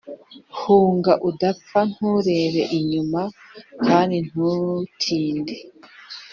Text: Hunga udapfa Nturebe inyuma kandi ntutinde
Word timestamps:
Hunga 0.59 1.13
udapfa 1.29 1.79
Nturebe 1.91 2.61
inyuma 2.77 3.21
kandi 3.85 4.17
ntutinde 4.27 5.55